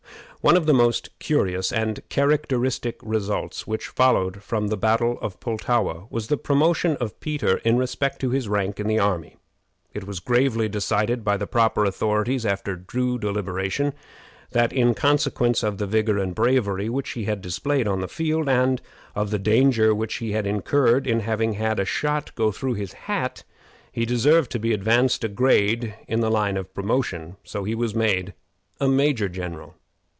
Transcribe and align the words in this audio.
One 0.43 0.57
of 0.57 0.65
the 0.65 0.73
most 0.73 1.09
curious 1.19 1.71
and 1.71 2.01
characteristic 2.09 2.97
results 3.03 3.67
which 3.67 3.89
followed 3.89 4.41
from 4.41 4.69
the 4.69 4.75
battle 4.75 5.19
of 5.21 5.39
Pultowa 5.39 6.07
was 6.09 6.29
the 6.29 6.35
promotion 6.35 6.97
of 6.97 7.19
Peter 7.19 7.57
in 7.57 7.77
respect 7.77 8.19
to 8.21 8.31
his 8.31 8.49
rank 8.49 8.79
in 8.79 8.87
the 8.87 8.97
army. 8.97 9.35
It 9.93 10.07
was 10.07 10.19
gravely 10.19 10.67
decided 10.67 11.23
by 11.23 11.37
the 11.37 11.45
proper 11.45 11.85
authorities, 11.85 12.43
after 12.43 12.75
due 12.75 13.19
deliberation, 13.19 13.93
that 14.49 14.73
in 14.73 14.95
consequence 14.95 15.61
of 15.61 15.77
the 15.77 15.85
vigor 15.85 16.17
and 16.17 16.33
bravery 16.33 16.89
which 16.89 17.11
he 17.11 17.25
had 17.25 17.43
displayed 17.43 17.87
on 17.87 18.01
the 18.01 18.07
field, 18.07 18.49
and 18.49 18.81
of 19.13 19.29
the 19.29 19.37
danger 19.37 19.93
which 19.93 20.15
he 20.15 20.31
had 20.31 20.47
incurred 20.47 21.05
in 21.05 21.19
having 21.19 21.53
had 21.53 21.79
a 21.79 21.85
shot 21.85 22.31
through 22.35 22.73
his 22.73 22.93
hat, 22.93 23.43
he 23.91 24.05
deserved 24.07 24.49
to 24.53 24.57
be 24.59 24.73
advanced 24.73 25.23
a 25.23 25.27
grade 25.29 25.93
in 26.07 26.19
the 26.21 26.31
line 26.31 26.57
of 26.57 26.73
promotion. 26.73 27.35
So 27.43 27.63
he 27.63 27.75
was 27.75 27.93
made 27.93 28.33
a 28.79 28.87
major 28.87 29.29
general. 29.29 29.75